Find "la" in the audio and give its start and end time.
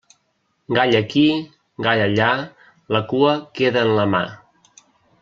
2.97-3.03, 4.01-4.07